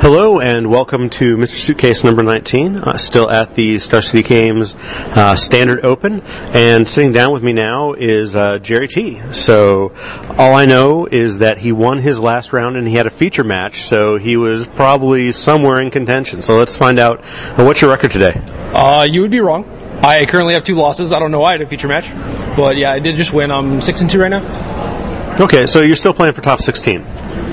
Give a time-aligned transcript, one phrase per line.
[0.00, 1.56] Hello and welcome to Mr.
[1.56, 6.22] Suitcase number 19, uh, still at the Star City Games uh, Standard Open.
[6.54, 9.20] And sitting down with me now is uh, Gerry T.
[9.34, 9.92] So
[10.38, 13.44] all I know is that he won his last round and he had a feature
[13.44, 16.40] match, so he was probably somewhere in contention.
[16.40, 18.42] So let's find out uh, what's your record today?
[18.72, 19.66] Uh, you would be wrong.
[20.02, 21.12] I currently have two losses.
[21.12, 22.08] I don't know why I had a feature match,
[22.56, 23.50] but yeah, I did just win.
[23.50, 25.36] I'm six and two right now.
[25.38, 27.04] Okay, so you're still playing for top 16.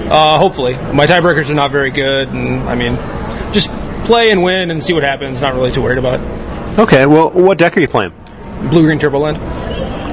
[0.09, 2.95] Uh, hopefully, my tiebreakers are not very good, and I mean,
[3.53, 3.69] just
[4.05, 5.41] play and win and see what happens.
[5.41, 6.79] Not really too worried about it.
[6.79, 8.13] Okay, well, what deck are you playing?
[8.69, 9.37] Blue Green Turbo Land.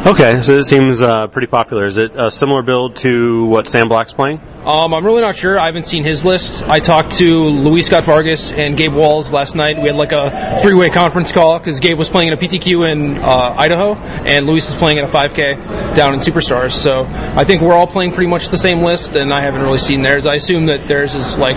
[0.06, 1.86] Okay, so it seems uh, pretty popular.
[1.86, 4.38] Is it a similar build to what Sam Black's playing?
[4.62, 5.58] Um, I'm really not sure.
[5.58, 6.62] I haven't seen his list.
[6.68, 9.78] I talked to Luis Scott Vargas and Gabe Walls last night.
[9.78, 13.16] We had like a three-way conference call because Gabe was playing in a PTQ in
[13.18, 13.94] uh, Idaho,
[14.26, 16.72] and Luis is playing at a 5K down in Superstars.
[16.72, 19.78] So I think we're all playing pretty much the same list, and I haven't really
[19.78, 20.26] seen theirs.
[20.26, 21.56] I assume that theirs is like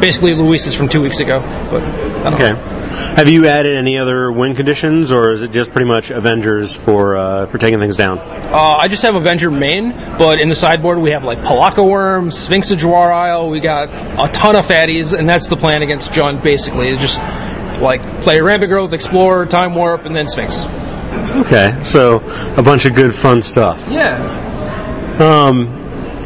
[0.00, 1.40] basically Luis's from two weeks ago,
[1.70, 2.52] but I don't Okay.
[2.52, 2.71] know.
[2.92, 7.16] Have you added any other win conditions, or is it just pretty much Avengers for
[7.16, 8.18] uh, for taking things down?
[8.18, 12.32] Uh, I just have Avenger main, but in the sideboard we have like Pelakka Wurm,
[12.32, 13.50] Sphinx of Jwar Isle.
[13.50, 16.42] We got a ton of fatties, and that's the plan against Jund.
[16.42, 17.18] Basically, is just
[17.80, 20.64] like play Rampant Growth, Explorer, Time Warp, and then Sphinx.
[21.46, 22.20] Okay, so
[22.56, 23.82] a bunch of good fun stuff.
[23.90, 24.40] Yeah.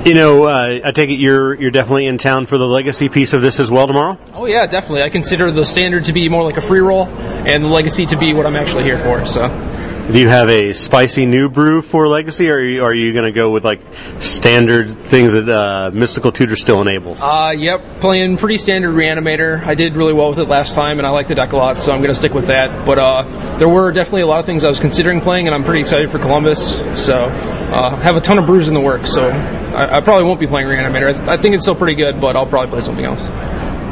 [0.07, 3.33] You know, uh, I take it you're you're definitely in town for the legacy piece
[3.33, 4.17] of this as well tomorrow.
[4.35, 5.03] Oh yeah, definitely.
[5.03, 8.17] I consider the standard to be more like a free roll, and the legacy to
[8.17, 9.27] be what I'm actually here for.
[9.27, 9.48] So.
[10.13, 13.25] Do you have a spicy new brew for legacy, or are you, are you going
[13.25, 13.81] to go with like
[14.21, 17.20] standard things that uh, Mystical Tutor still enables?
[17.20, 19.61] Uh, yep, playing pretty standard reanimator.
[19.67, 21.81] I did really well with it last time, and I like the deck a lot,
[21.81, 22.87] so I'm going to stick with that.
[22.87, 25.65] But uh, there were definitely a lot of things I was considering playing, and I'm
[25.65, 26.77] pretty excited for Columbus.
[26.95, 29.13] So uh, have a ton of brews in the works.
[29.13, 29.33] So
[29.77, 31.15] I, I probably won't be playing reanimator.
[31.29, 33.29] I, I think it's still pretty good, but I'll probably play something else.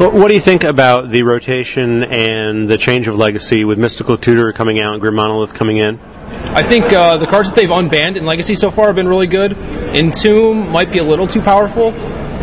[0.00, 4.18] Well, what do you think about the rotation and the change of legacy with Mystical
[4.18, 6.00] Tutor coming out and Grim Monolith coming in?
[6.46, 9.26] I think uh, the cards that they've unbanned in Legacy so far have been really
[9.26, 9.56] good.
[9.94, 11.92] Entomb might be a little too powerful,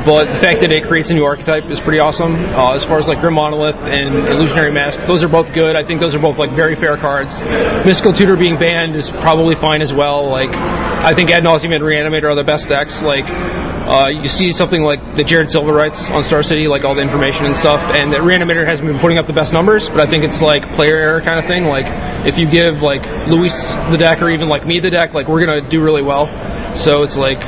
[0.06, 2.34] but the fact that it creates a new archetype is pretty awesome.
[2.56, 5.75] Uh, as far as like Grim Monolith and Illusionary Mask, those are both good.
[5.75, 7.40] I think those are both like very fair cards.
[7.85, 10.28] Mystical Tutor being banned is probably fine as well.
[10.28, 13.03] Like I think Ad Nauseam and Reanimator are the best decks.
[13.03, 16.96] Like uh, you see something like the Jared Silver writes on Star City, like all
[16.96, 20.00] the information and stuff, and that Reanimator has been putting up the best numbers, but
[20.00, 21.66] I think it's like player error kind of thing.
[21.66, 21.85] Like
[22.25, 25.46] if you give like Luis the deck or even like me the deck, like we're
[25.46, 26.28] gonna do really well.
[26.75, 27.40] So it's like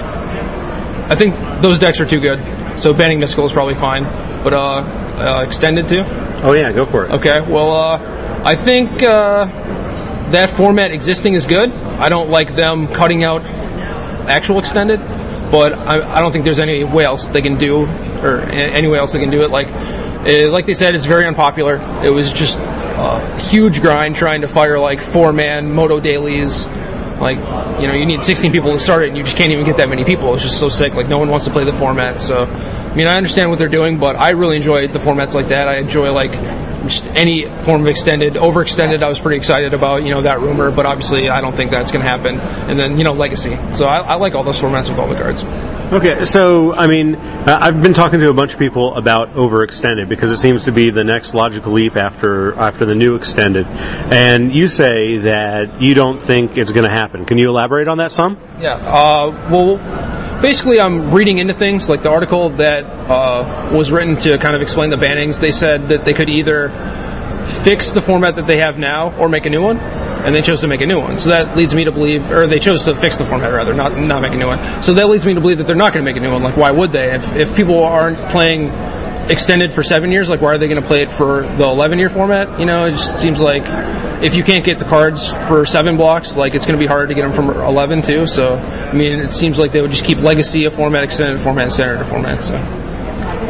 [1.13, 2.39] I think those decks are too good.
[2.79, 4.03] So banning Mystical is probably fine,
[4.43, 6.03] but uh, uh extended too.
[6.41, 7.11] Oh yeah, go for it.
[7.11, 9.45] Okay, well, uh, I think uh,
[10.31, 11.71] that format existing is good.
[11.99, 13.43] I don't like them cutting out
[14.27, 14.99] actual extended,
[15.51, 17.85] but I, I don't think there's any way else they can do,
[18.23, 19.51] or any way else they can do it.
[19.51, 19.67] Like,
[20.25, 21.75] eh, like they said, it's very unpopular.
[22.03, 26.65] It was just a huge grind trying to fire like four man moto dailies.
[27.23, 27.37] Like,
[27.81, 29.77] you know, you need 16 people to start it, and you just can't even get
[29.77, 30.33] that many people.
[30.33, 30.93] It's just so sick.
[30.93, 32.21] Like, no one wants to play the format.
[32.21, 35.47] So, I mean, I understand what they're doing, but I really enjoy the formats like
[35.47, 35.67] that.
[35.67, 36.33] I enjoy like
[36.83, 38.33] just any form of extended.
[38.33, 41.71] Overextended, I was pretty excited about, you know, that rumor, but obviously I don't think
[41.71, 42.39] that's going to happen.
[42.69, 43.57] And then, you know, Legacy.
[43.73, 45.43] So I, I like all those formats with all the cards.
[45.91, 50.09] Okay, so I mean, uh, I've been talking to a bunch of people about overextended
[50.09, 54.53] because it seems to be the next logical leap after after the new extended, and
[54.53, 57.25] you say that you don't think it's going to happen.
[57.25, 58.39] Can you elaborate on that some?
[58.59, 58.75] Yeah.
[58.75, 61.89] Uh, well, basically, I'm reading into things.
[61.89, 65.89] Like the article that uh, was written to kind of explain the bannings, they said
[65.89, 66.69] that they could either
[67.63, 69.77] fix the format that they have now or make a new one,
[70.23, 71.19] and they chose to make a new one.
[71.19, 73.97] So that leads me to believe, or they chose to fix the format rather, not
[73.97, 74.81] not make a new one.
[74.81, 76.43] So that leads me to believe that they're not going to make a new one.
[76.43, 77.13] Like, why would they?
[77.13, 78.71] If if people aren't playing
[79.29, 81.99] extended for seven years, like why are they going to play it for the 11
[81.99, 82.59] year format?
[82.59, 83.63] You know, it just seems like
[84.23, 87.07] if you can't get the cards for seven blocks, like it's going to be harder
[87.07, 88.27] to get them from 11 too.
[88.27, 91.71] So, I mean, it seems like they would just keep legacy a format, extended format,
[91.71, 92.41] standard format.
[92.41, 92.55] So,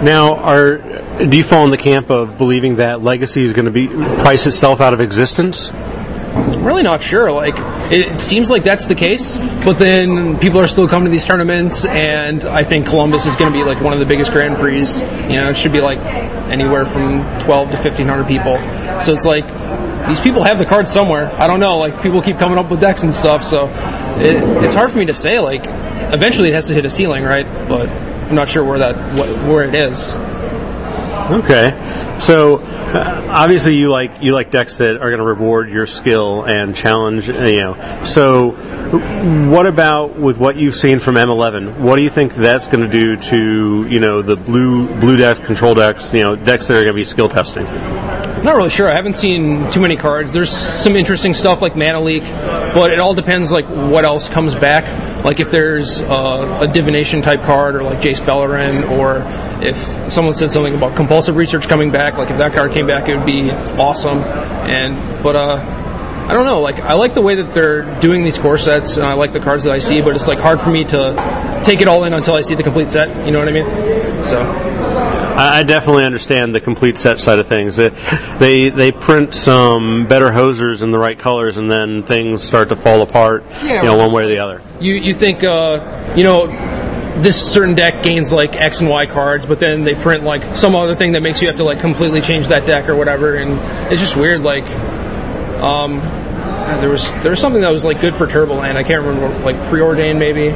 [0.03, 0.77] Now, are
[1.17, 4.47] do you fall in the camp of believing that legacy is going to be price
[4.47, 5.71] itself out of existence?
[6.35, 7.31] I'm really not sure.
[7.31, 7.55] Like,
[7.91, 11.85] it, seems like that's the case, but then people are still coming to these tournaments,
[11.85, 14.87] and I think Columbus is going to be like one of the biggest Grand Prix.
[15.29, 15.99] You know, it should be like
[16.49, 18.57] anywhere from 12 to 1500 people.
[18.99, 19.45] So it's like
[20.07, 21.31] these people have the cards somewhere.
[21.33, 21.77] I don't know.
[21.77, 23.67] Like people keep coming up with decks and stuff, so
[24.19, 25.39] it, it's hard for me to say.
[25.39, 25.65] Like,
[26.13, 27.45] eventually it has to hit a ceiling, right?
[27.67, 30.13] But I'm not sure where that what, where it is.
[31.31, 31.71] Okay,
[32.23, 36.43] so uh, obviously you like you like decks that are going to reward your skill
[36.45, 37.29] and challenge.
[37.29, 38.51] uh, You know, so
[39.49, 41.79] what about with what you've seen from M11?
[41.79, 45.39] What do you think that's going to do to you know the blue blue decks,
[45.39, 47.65] control decks, you know decks that are going to be skill testing?
[48.43, 48.89] Not really sure.
[48.89, 50.33] I haven't seen too many cards.
[50.33, 54.53] There's some interesting stuff like Mana Leak, but it all depends like what else comes
[54.53, 55.23] back.
[55.23, 59.23] Like if there's uh, a divination type card, or like Jace Beleren, or
[59.65, 62.17] if someone said something about compulsive research coming back.
[62.17, 64.17] Like if that card came back, it would be awesome.
[64.19, 65.55] And but uh,
[66.27, 66.59] I don't know.
[66.59, 69.39] Like I like the way that they're doing these core sets, and I like the
[69.39, 70.01] cards that I see.
[70.01, 72.63] But it's like hard for me to take it all in until I see the
[72.63, 73.25] complete set.
[73.25, 74.23] You know what I mean?
[74.25, 74.72] So.
[75.35, 77.75] I definitely understand the complete set side of things.
[77.75, 77.89] They
[78.39, 82.75] they, they print some better hosers in the right colors, and then things start to
[82.75, 83.43] fall apart.
[83.63, 84.61] Yeah, you know, one way or the other.
[84.79, 86.47] you you think uh, you know
[87.21, 90.75] this certain deck gains like X and Y cards, but then they print like some
[90.75, 93.51] other thing that makes you have to like completely change that deck or whatever, and
[93.91, 94.41] it's just weird.
[94.41, 94.65] Like,
[95.61, 95.99] um,
[96.81, 98.75] there was there was something that was like good for Turboland.
[98.75, 100.51] I can't remember, like preordained maybe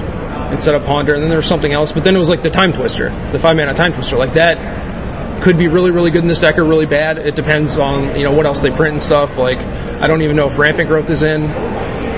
[0.52, 1.92] instead of Ponder, and then there was something else.
[1.92, 5.42] But then it was like the Time Twister, the five mana Time Twister, like that
[5.44, 7.18] could be really really good in this deck or really bad.
[7.20, 9.38] It depends on you know what else they print and stuff.
[9.38, 11.44] Like I don't even know if Rampant Growth is in.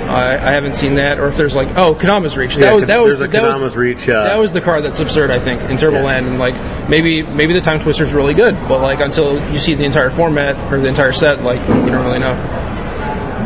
[0.10, 2.56] I, I haven't seen that, or if there's like, oh, Kodama's Reach.
[2.56, 5.30] That Yeah, was that was that was- Reach, uh, that was the card that's absurd.
[5.30, 6.56] I think in Turbo Land, and like
[6.90, 10.56] maybe maybe the Time Twister's really good, but like until you see the entire format
[10.74, 12.34] or the entire set, like you don't really know.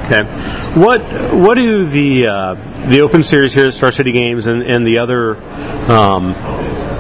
[0.06, 0.24] Okay,
[0.78, 1.02] what
[1.34, 2.56] what do the uh,
[2.90, 5.38] the Open Series here at Star City Games and, and the other
[5.90, 6.34] um,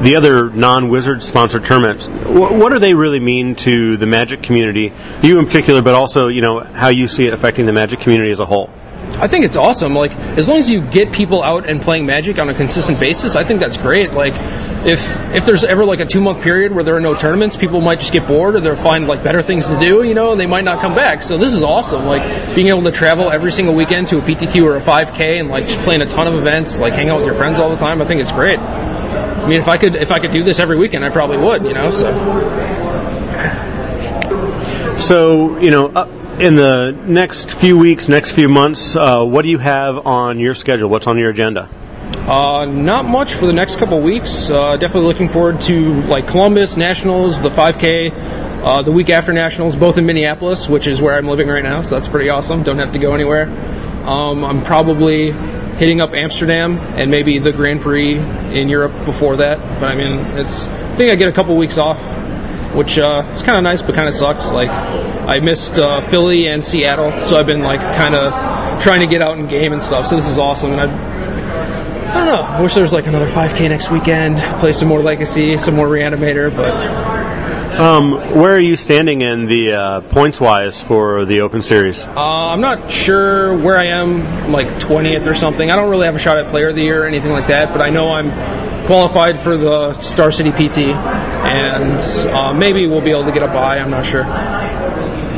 [0.01, 2.07] the other non Wizard sponsored tournaments?
[2.07, 4.93] What, what do they really mean to the Magic community?
[5.21, 8.31] You in particular, but also you know how you see it affecting the Magic community
[8.31, 8.69] as a whole.
[9.19, 9.93] I think it's awesome.
[9.93, 13.35] Like as long as you get people out and playing Magic on a consistent basis,
[13.35, 14.13] I think that's great.
[14.13, 14.33] Like
[14.85, 15.01] if
[15.33, 17.99] if there's ever like a two month period where there are no tournaments, people might
[17.99, 20.45] just get bored or they'll find like better things to do, you know, and they
[20.45, 21.21] might not come back.
[21.21, 22.05] So this is awesome.
[22.05, 25.49] Like being able to travel every single weekend to a PTQ or a 5K and
[25.49, 27.77] like just playing a ton of events, like hang out with your friends all the
[27.77, 28.01] time.
[28.01, 28.59] I think it's great.
[28.59, 31.63] I mean, if I could if I could do this every weekend, I probably would,
[31.63, 31.91] you know.
[31.91, 32.11] So
[34.97, 35.87] So you know.
[35.87, 40.39] Uh, in the next few weeks, next few months, uh, what do you have on
[40.39, 40.89] your schedule?
[40.89, 41.69] What's on your agenda?
[42.27, 44.49] Uh, not much for the next couple weeks.
[44.49, 48.11] Uh, definitely looking forward to like Columbus Nationals, the 5K,
[48.63, 51.81] uh, the week after Nationals, both in Minneapolis, which is where I'm living right now.
[51.81, 52.63] So that's pretty awesome.
[52.63, 53.47] Don't have to go anywhere.
[54.07, 55.31] Um, I'm probably
[55.77, 59.59] hitting up Amsterdam and maybe the Grand Prix in Europe before that.
[59.81, 61.99] But I mean, it's I think I get a couple weeks off,
[62.73, 64.49] which uh, it's kind of nice, but kind of sucks.
[64.49, 69.07] Like I missed uh, Philly and Seattle, so I've been like kind of trying to
[69.07, 70.07] get out and game and stuff.
[70.07, 71.12] So this is awesome, and I.
[72.13, 72.41] I don't know.
[72.41, 74.37] I wish there was like another 5K next weekend.
[74.59, 76.73] Play some more Legacy, some more Reanimator, but
[77.79, 82.05] Um, where are you standing in the uh, points wise for the Open Series?
[82.05, 82.11] uh,
[82.51, 85.71] I'm not sure where I am, like 20th or something.
[85.71, 87.71] I don't really have a shot at Player of the Year or anything like that,
[87.73, 88.29] but I know I'm
[88.85, 91.99] qualified for the Star City PT, and
[92.29, 93.79] uh, maybe we'll be able to get a buy.
[93.79, 94.25] I'm not sure.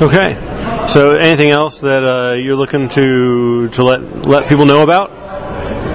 [0.04, 0.36] Okay.
[0.89, 5.10] So, anything else that uh, you're looking to to let let people know about?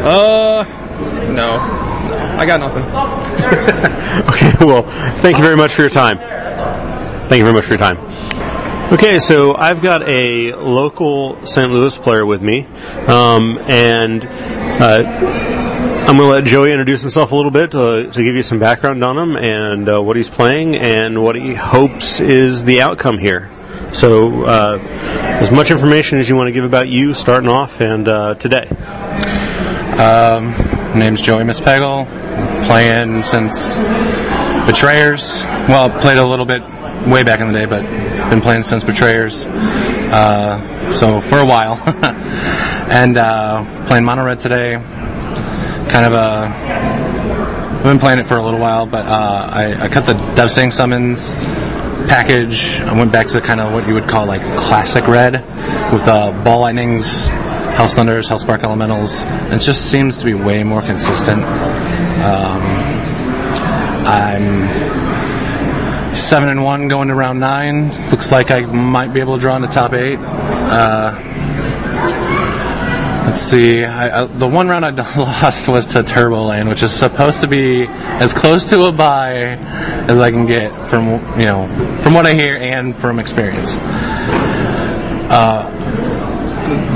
[0.05, 0.64] Uh,
[1.32, 1.58] no,
[2.38, 2.85] I got nothing.
[4.11, 4.52] Okay.
[4.61, 4.82] Well,
[5.20, 6.19] thank you very much for your time.
[7.29, 7.99] Thank you very much for your time.
[8.93, 11.70] Okay, so I've got a local St.
[11.70, 12.67] Louis player with me,
[13.06, 15.05] um, and uh,
[16.08, 18.58] I'm going to let Joey introduce himself a little bit to, to give you some
[18.58, 23.16] background on him and uh, what he's playing and what he hopes is the outcome
[23.16, 23.49] here.
[23.92, 28.09] So, uh, as much information as you want to give about you starting off and
[28.09, 28.69] uh, today.
[30.00, 30.54] Um,
[30.99, 32.07] name's Joey Mispegel.
[32.64, 33.78] Playing since
[34.64, 35.42] Betrayers.
[35.69, 36.62] Well, played a little bit
[37.07, 37.83] way back in the day, but
[38.30, 39.45] been playing since Betrayers.
[39.45, 41.75] Uh, so for a while,
[42.90, 44.76] and uh, playing Mono Red today.
[45.92, 46.49] Kind of a.
[47.76, 50.71] I've been playing it for a little while, but uh, I, I cut the Devastating
[50.71, 51.35] Summons
[52.09, 52.80] package.
[52.80, 55.35] I went back to kind of what you would call like classic red
[55.92, 57.28] with uh, Ball Lightnings,
[57.80, 59.22] Hell's Thunders, Hellspark Elementals.
[59.22, 61.42] It just seems to be way more consistent.
[61.42, 62.60] Um,
[64.04, 64.68] I'm
[66.14, 67.88] seven and one going to round nine.
[68.10, 70.18] Looks like I might be able to draw in the top eight.
[70.18, 71.14] Uh,
[73.25, 73.82] let's see.
[73.82, 77.87] I, I, the one round I lost was to Turboland, which is supposed to be
[77.87, 79.56] as close to a buy
[80.06, 81.66] as I can get from you know
[82.02, 83.75] from what I hear and from experience.
[85.32, 85.79] Uh,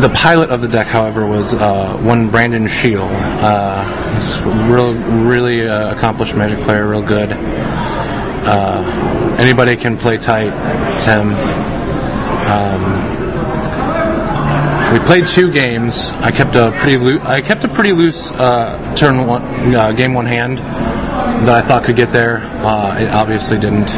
[0.01, 3.11] the pilot of the deck, however, was uh, one Brandon Shield.
[3.11, 4.41] Uh, he's
[4.71, 4.93] real,
[5.25, 7.31] really uh, accomplished Magic player, real good.
[7.33, 10.53] Uh, anybody can play tight.
[10.95, 11.33] It's him.
[12.47, 12.83] Um,
[14.93, 16.13] we played two games.
[16.15, 19.43] I kept a pretty loo- I kept a pretty loose uh, turn one
[19.75, 22.43] uh, game one hand that I thought could get there.
[22.65, 23.93] Uh, it obviously didn't.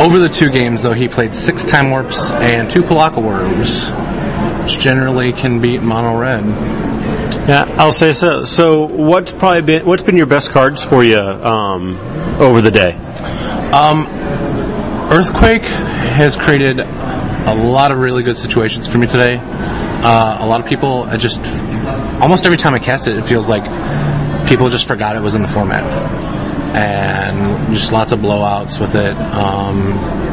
[0.00, 3.88] Over the two games, though, he played six time warps and two Pelakka Wurms,
[4.66, 6.44] which generally can beat mono red.
[7.48, 8.44] Yeah, I'll say so.
[8.44, 11.96] So, what's probably been what's been your best cards for you um,
[12.40, 12.98] over the day?
[15.08, 19.38] Earthquake has created a lot of really good situations for me today.
[19.40, 21.46] Uh, a lot of people, I just
[22.20, 23.62] almost every time I cast it, it feels like
[24.48, 25.84] people just forgot it was in the format,
[26.74, 29.16] and just lots of blowouts with it.
[29.16, 30.25] Um,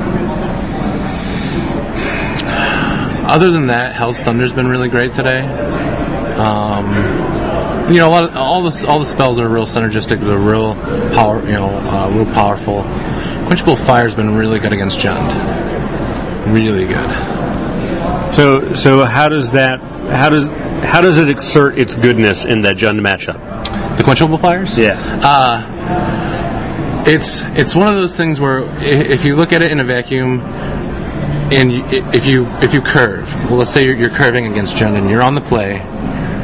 [3.34, 5.42] other than that, Hell's Thunder's been really great today.
[6.38, 6.86] Um,
[7.92, 10.20] you know, a lot of all the all the spells are real synergistic.
[10.20, 10.76] They're real
[11.16, 12.84] power, you know, uh, real powerful.
[13.48, 16.54] Quenchable Fire's been really good against Jund.
[16.54, 18.36] Really good.
[18.36, 19.80] So, so how does that
[20.12, 20.52] how does
[20.84, 23.98] how does it exert its goodness in that Jund matchup?
[23.98, 24.78] The Quenchable Fires.
[24.78, 25.74] Yeah.
[27.06, 30.40] It's it's one of those things where if you look at it in a vacuum,
[31.56, 31.72] and
[32.16, 35.22] if you if you curve, well, let's say you're, you're curving against Jund and you're
[35.22, 35.76] on the play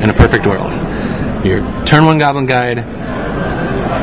[0.01, 0.71] in a perfect world.
[1.45, 2.77] Your turn one Goblin Guide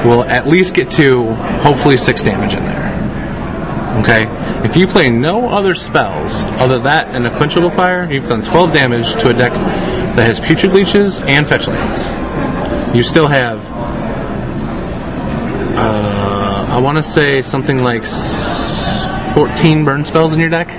[0.04, 1.32] will at least get to
[1.62, 2.86] hopefully six damage in there.
[4.02, 4.26] Okay,
[4.64, 8.42] if you play no other spells other than that and a Quenchable Fire, you've done
[8.42, 9.52] 12 damage to a deck
[10.16, 12.06] that has Putrid Leeches and Fetch Lands.
[12.96, 13.64] You still have
[15.78, 18.06] uh, I want to say something like
[19.36, 20.70] 14 burn spells in your deck.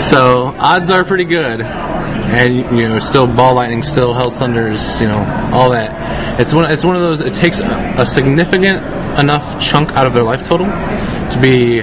[0.00, 1.60] So odds are pretty good.
[1.60, 5.18] And you know, still ball lightning, still hell thunders, you know,
[5.54, 6.40] all that.
[6.40, 6.68] It's one.
[6.72, 7.20] It's one of those.
[7.20, 8.82] It takes a, a significant
[9.16, 11.82] enough chunk out of their life total to be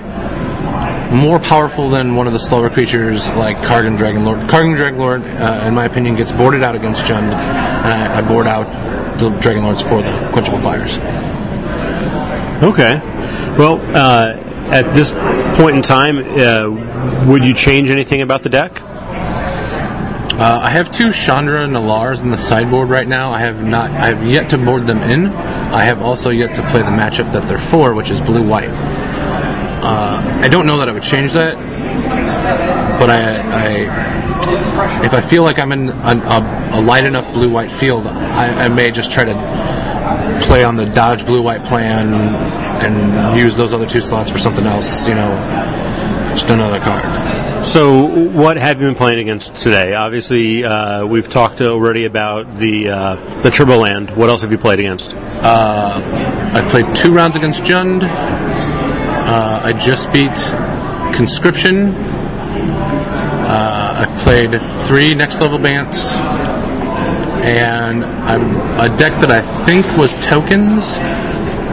[1.16, 4.50] more powerful than one of the slower creatures like Kargan Dragonlord.
[4.50, 8.48] Kargan Dragonlord, uh, in my opinion, gets boarded out against Jund, and I, I board
[8.48, 8.68] out
[9.18, 10.98] the Dragon Lords for the Quenchable Fires.
[12.62, 13.00] Okay.
[13.58, 15.12] Well, uh, at this
[15.60, 18.82] point in time, uh, would you change anything about the deck?
[20.40, 23.34] Uh, I have two Chandra Nalaars in the sideboard right now.
[23.34, 23.92] I have not.
[23.92, 25.28] I have yet to board them in.
[25.28, 28.70] I have also yet to play the matchup that they're for, which is blue white.
[28.70, 31.56] Uh, I don't know that I would change that,
[33.00, 37.72] but I, I if I feel like I'm in a, a, light enough blue white
[37.72, 42.14] field, I, I may just try to play on the dodge blue white plan
[42.82, 45.08] and use those other two slots for something else.
[45.08, 45.30] You know,
[46.32, 47.66] just another card.
[47.66, 49.94] So, what have you been playing against today?
[49.94, 54.16] Obviously, uh, we've talked already about the uh, the Turboland.
[54.16, 55.14] What else have you played against?
[55.16, 58.04] I've played two rounds against Jund.
[58.04, 60.36] Uh, I just beat
[61.16, 61.90] Conscription.
[63.50, 66.18] Uh, I've played three next level Bants.
[67.44, 68.44] And I'm
[68.80, 70.98] a deck that I think was tokens,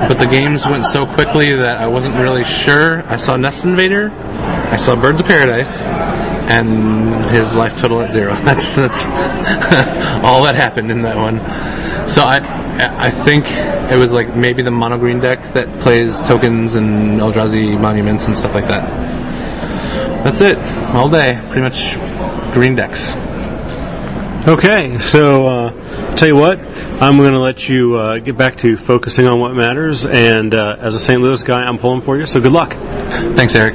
[0.09, 3.03] but the games went so quickly that I wasn't really sure.
[3.09, 8.35] I saw Nest Invader, I saw Birds of Paradise, and his life total at zero.
[8.45, 8.99] That's that's
[10.25, 11.39] all that happened in that one.
[12.09, 12.41] So I
[12.79, 13.47] I think
[13.91, 18.37] it was like maybe the mono green deck that plays tokens and Eldrazi monuments and
[18.37, 18.85] stuff like that.
[20.25, 20.59] That's it,
[20.95, 21.95] all day, pretty much
[22.53, 23.15] green decks.
[24.47, 26.61] Okay, so uh, tell you what,
[27.03, 30.07] I'm going to let you uh, get back to focusing on what matters.
[30.07, 31.21] And uh, as a St.
[31.21, 32.27] Louis guy, I'm pulling for you.
[32.27, 32.75] So good luck.
[33.35, 33.75] Thanks, Eric.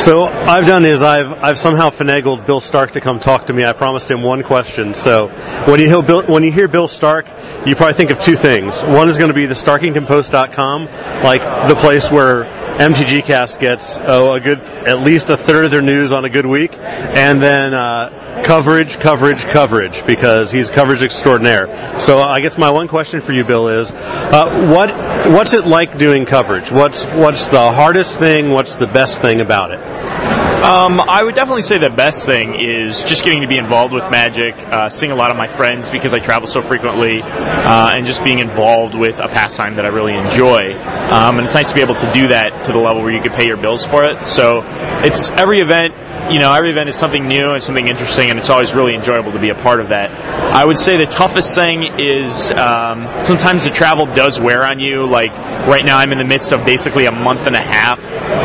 [0.00, 3.64] So I've done is I've I've somehow finagled Bill Stark to come talk to me.
[3.64, 4.94] I promised him one question.
[4.94, 5.26] So
[5.66, 7.26] when you hear Bill, when you hear Bill Stark,
[7.66, 8.82] you probably think of two things.
[8.82, 10.84] One is going to be the StarkingtonPost.com,
[11.24, 12.44] like the place where
[12.80, 16.30] MTG Cast gets oh a good at least a third of their news on a
[16.30, 22.00] good week, and then uh, coverage, coverage, coverage because he's coverage extraordinaire.
[22.00, 24.96] So I guess my one question for you, Bill, is uh, what
[25.30, 26.72] what's it like doing coverage?
[26.72, 28.48] What's what's the hardest thing?
[28.48, 30.29] What's the best thing about it?
[30.60, 34.08] Um, I would definitely say the best thing is just getting to be involved with
[34.10, 38.04] Magic, uh, seeing a lot of my friends because I travel so frequently, uh, and
[38.04, 40.74] just being involved with a pastime that I really enjoy.
[41.10, 43.22] Um, and it's nice to be able to do that to the level where you
[43.22, 44.26] could pay your bills for it.
[44.26, 44.62] So
[45.02, 45.94] it's every event
[46.30, 49.32] you know, every event is something new and something interesting, and it's always really enjoyable
[49.32, 50.10] to be a part of that.
[50.54, 55.06] I would say the toughest thing is um, sometimes the travel does wear on you.
[55.06, 55.32] Like
[55.66, 58.00] right now, I'm in the midst of basically a month and a half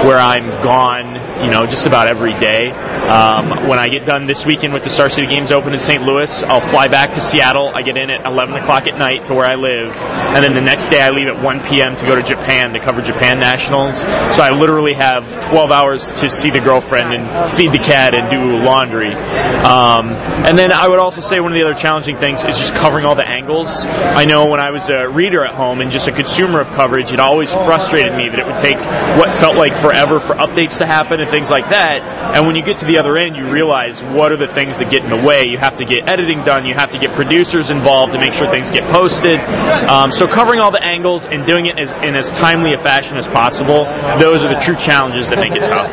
[0.05, 2.71] where I'm gone, you know, just about every day.
[2.71, 6.03] Um, when I get done this weekend with the Star City Games Open in St.
[6.03, 7.69] Louis, I'll fly back to Seattle.
[7.69, 10.61] I get in at 11 o'clock at night to where I live, and then the
[10.61, 11.95] next day I leave at 1 p.m.
[11.97, 13.99] to go to Japan to cover Japan Nationals.
[14.35, 18.29] So I literally have 12 hours to see the girlfriend and feed the cat and
[18.29, 19.13] do laundry.
[19.13, 20.09] Um,
[20.45, 23.05] and then I would also say one of the other challenging things is just covering
[23.05, 23.85] all the angles.
[23.85, 27.11] I know when I was a reader at home and just a consumer of coverage,
[27.11, 28.77] it always frustrated me that it would take
[29.19, 32.01] what felt like forever for updates to happen and things like that.
[32.35, 34.89] And when you get to the other end, you realize what are the things that
[34.89, 35.45] get in the way.
[35.45, 36.65] You have to get editing done.
[36.65, 39.39] You have to get producers involved to make sure things get posted.
[39.39, 43.17] Um, so covering all the angles and doing it as, in as timely a fashion
[43.17, 43.85] as possible,
[44.19, 45.91] those are the true challenges that make it tough.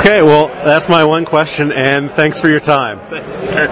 [0.00, 2.98] Okay, well, that's my one question, and thanks for your time.
[3.08, 3.68] Thanks, sir.